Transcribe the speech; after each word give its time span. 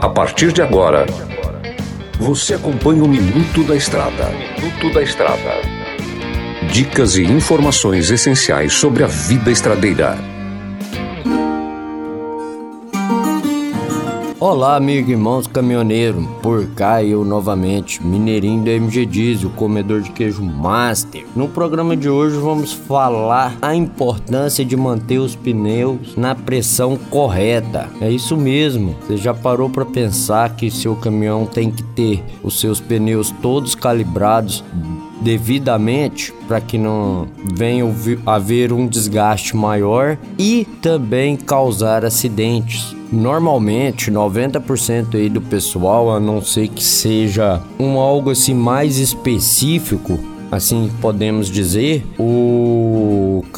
A 0.00 0.08
partir 0.08 0.52
de 0.52 0.62
agora, 0.62 1.04
você 2.18 2.54
acompanha 2.54 3.02
o 3.02 3.08
Minuto 3.08 3.62
da 3.64 3.74
Estrada. 3.74 4.30
Minuto 4.30 4.94
da 4.94 5.02
Estrada. 5.02 5.60
Dicas 6.70 7.16
e 7.16 7.24
informações 7.24 8.10
essenciais 8.10 8.72
sobre 8.72 9.04
a 9.04 9.06
vida 9.06 9.50
estradeira. 9.50 10.16
Olá, 14.40 14.76
amigo 14.76 15.10
e 15.10 15.14
irmãos 15.14 15.48
caminhoneiro, 15.48 16.22
por 16.40 16.64
cá 16.68 17.02
eu 17.02 17.24
novamente, 17.24 18.00
mineirinho 18.00 18.64
da 18.64 18.70
MG 18.70 19.04
Diesel, 19.04 19.50
comedor 19.50 20.00
de 20.00 20.12
queijo 20.12 20.44
master. 20.44 21.26
No 21.34 21.48
programa 21.48 21.96
de 21.96 22.08
hoje 22.08 22.36
vamos 22.36 22.72
falar 22.72 23.58
a 23.60 23.74
importância 23.74 24.64
de 24.64 24.76
manter 24.76 25.18
os 25.18 25.34
pneus 25.34 26.14
na 26.16 26.36
pressão 26.36 26.96
correta. 26.96 27.88
É 28.00 28.08
isso 28.08 28.36
mesmo. 28.36 28.94
Você 29.08 29.16
já 29.16 29.34
parou 29.34 29.68
para 29.68 29.84
pensar 29.84 30.54
que 30.54 30.70
seu 30.70 30.94
caminhão 30.94 31.44
tem 31.44 31.68
que 31.68 31.82
ter 31.82 32.22
os 32.40 32.60
seus 32.60 32.78
pneus 32.78 33.34
todos 33.42 33.74
calibrados 33.74 34.62
devidamente 35.20 36.32
para 36.46 36.60
que 36.60 36.78
não 36.78 37.26
venha 37.56 37.84
haver 38.24 38.72
um 38.72 38.86
desgaste 38.86 39.56
maior 39.56 40.16
e 40.38 40.64
também 40.80 41.36
causar 41.36 42.04
acidentes. 42.04 42.96
Normalmente, 43.10 44.10
90% 44.10 45.14
aí 45.14 45.28
do 45.28 45.40
pessoal, 45.40 46.14
a 46.14 46.20
não 46.20 46.42
ser 46.42 46.68
que 46.68 46.84
seja 46.84 47.60
um 47.78 47.98
algo 47.98 48.30
assim 48.30 48.54
mais 48.54 48.98
específico, 48.98 50.18
assim 50.50 50.90
podemos 51.00 51.48
dizer, 51.48 52.04
o 52.18 52.77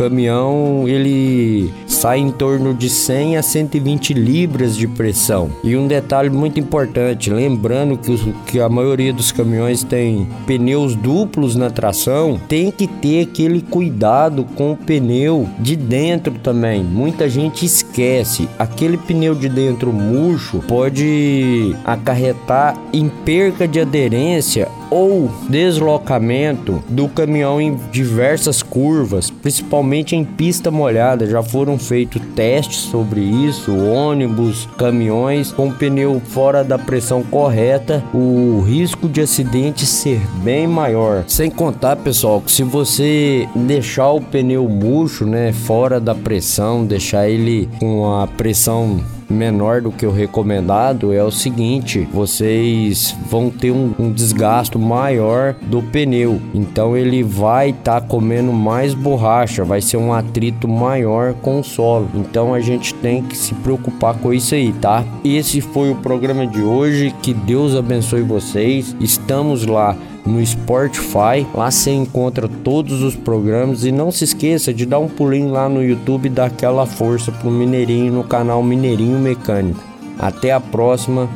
caminhão 0.00 0.88
ele 0.88 1.70
sai 1.86 2.20
em 2.20 2.30
torno 2.30 2.72
de 2.72 2.88
100 2.88 3.36
a 3.36 3.42
120 3.42 4.14
libras 4.14 4.74
de 4.74 4.88
pressão. 4.88 5.50
E 5.62 5.76
um 5.76 5.86
detalhe 5.86 6.30
muito 6.30 6.58
importante, 6.58 7.28
lembrando 7.28 7.98
que, 7.98 8.10
os, 8.10 8.22
que 8.46 8.60
a 8.60 8.68
maioria 8.68 9.12
dos 9.12 9.30
caminhões 9.30 9.84
tem 9.84 10.26
pneus 10.46 10.96
duplos 10.96 11.54
na 11.54 11.68
tração, 11.68 12.40
tem 12.48 12.70
que 12.70 12.86
ter 12.86 13.24
aquele 13.24 13.60
cuidado 13.60 14.46
com 14.56 14.72
o 14.72 14.76
pneu 14.76 15.46
de 15.58 15.76
dentro 15.76 16.32
também. 16.42 16.82
Muita 16.82 17.28
gente 17.28 17.66
esquece, 17.66 18.48
aquele 18.58 18.96
pneu 18.96 19.34
de 19.34 19.50
dentro 19.50 19.92
murcho 19.92 20.60
pode 20.66 21.76
acarretar 21.84 22.74
em 22.90 23.06
perca 23.08 23.68
de 23.68 23.78
aderência 23.78 24.66
ou 24.90 25.30
deslocamento 25.48 26.82
do 26.88 27.08
caminhão 27.08 27.60
em 27.60 27.78
diversas 27.90 28.62
curvas, 28.62 29.30
principalmente 29.30 30.16
em 30.16 30.24
pista 30.24 30.70
molhada. 30.70 31.26
Já 31.26 31.42
foram 31.42 31.78
feitos 31.78 32.20
testes 32.34 32.78
sobre 32.78 33.20
isso, 33.20 33.76
ônibus, 33.76 34.68
caminhões 34.76 35.52
com 35.52 35.70
pneu 35.70 36.20
fora 36.24 36.64
da 36.64 36.78
pressão 36.78 37.22
correta, 37.22 38.02
o 38.12 38.62
risco 38.66 39.08
de 39.08 39.20
acidente 39.20 39.86
ser 39.86 40.20
bem 40.42 40.66
maior. 40.66 41.24
Sem 41.26 41.50
contar, 41.50 41.96
pessoal, 41.96 42.40
que 42.40 42.50
se 42.50 42.62
você 42.62 43.48
deixar 43.54 44.10
o 44.10 44.20
pneu 44.20 44.68
murcho, 44.68 45.24
né, 45.24 45.52
fora 45.52 46.00
da 46.00 46.14
pressão, 46.14 46.84
deixar 46.84 47.28
ele 47.28 47.68
com 47.78 48.12
a 48.12 48.26
pressão 48.26 49.00
menor 49.32 49.80
do 49.80 49.90
que 49.90 50.06
o 50.06 50.10
recomendado 50.10 51.12
é 51.12 51.22
o 51.22 51.30
seguinte: 51.30 52.08
vocês 52.12 53.16
vão 53.28 53.50
ter 53.50 53.70
um, 53.70 53.92
um 53.98 54.12
desgaste 54.12 54.76
maior 54.76 55.54
do 55.62 55.82
pneu, 55.82 56.40
então 56.54 56.96
ele 56.96 57.22
vai 57.22 57.70
estar 57.70 58.00
tá 58.00 58.06
comendo 58.06 58.52
mais 58.52 58.94
borracha, 58.94 59.64
vai 59.64 59.80
ser 59.80 59.96
um 59.96 60.12
atrito 60.12 60.66
maior 60.66 61.34
com 61.34 61.60
o 61.60 61.64
solo. 61.64 62.08
Então 62.14 62.54
a 62.54 62.60
gente 62.60 62.94
tem 62.94 63.22
que 63.22 63.36
se 63.36 63.54
preocupar 63.54 64.14
com 64.14 64.32
isso 64.32 64.54
aí, 64.54 64.72
tá? 64.72 65.04
Esse 65.24 65.60
foi 65.60 65.90
o 65.90 65.96
programa 65.96 66.46
de 66.46 66.62
hoje. 66.62 67.14
Que 67.22 67.32
Deus 67.32 67.74
abençoe 67.74 68.22
vocês. 68.22 68.96
Estamos 69.00 69.66
lá 69.66 69.96
no 70.30 70.44
Spotify. 70.46 71.46
Lá 71.52 71.70
você 71.70 71.90
encontra 71.90 72.48
todos 72.48 73.02
os 73.02 73.16
programas 73.16 73.84
e 73.84 73.92
não 73.92 74.10
se 74.10 74.24
esqueça 74.24 74.72
de 74.72 74.86
dar 74.86 74.98
um 74.98 75.08
pulinho 75.08 75.50
lá 75.50 75.68
no 75.68 75.82
YouTube 75.82 76.26
e 76.26 76.30
dar 76.30 76.46
aquela 76.46 76.86
força 76.86 77.32
pro 77.32 77.50
Mineirinho 77.50 78.12
no 78.12 78.24
canal 78.24 78.62
Mineirinho 78.62 79.18
Mecânico. 79.18 79.82
Até 80.18 80.52
a 80.52 80.60
próxima 80.60 81.28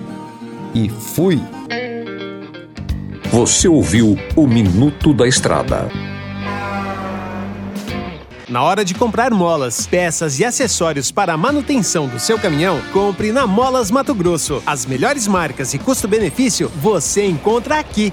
e 0.75 0.89
fui! 0.89 1.41
Você 3.31 3.67
ouviu 3.67 4.17
o 4.37 4.47
Minuto 4.47 5.13
da 5.13 5.27
Estrada. 5.27 5.89
Na 8.49 8.63
hora 8.63 8.85
de 8.85 8.95
comprar 8.95 9.33
molas, 9.33 9.87
peças 9.87 10.39
e 10.39 10.45
acessórios 10.45 11.11
para 11.11 11.33
a 11.33 11.37
manutenção 11.37 12.07
do 12.07 12.21
seu 12.21 12.39
caminhão, 12.39 12.81
compre 12.93 13.33
na 13.33 13.47
Molas 13.47 13.91
Mato 13.91 14.15
Grosso. 14.15 14.63
As 14.65 14.87
melhores 14.87 15.27
marcas 15.27 15.75
e 15.75 15.79
custo-benefício 15.79 16.71
você 16.77 17.27
encontra 17.27 17.81
aqui. 17.81 18.13